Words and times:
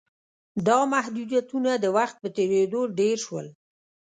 دا 0.67 0.79
محدودیتونه 0.93 1.71
د 1.77 1.85
وخت 1.97 2.15
په 2.21 2.27
تېرېدو 2.37 2.81
ډېر 2.99 3.17
شول. 3.25 3.47